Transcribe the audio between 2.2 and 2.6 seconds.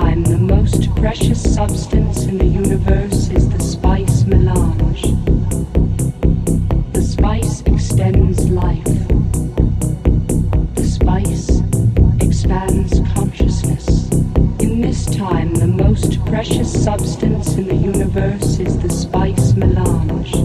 in the